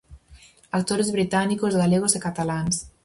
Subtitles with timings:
[0.77, 2.75] Actores británicos, galegos e cataláns.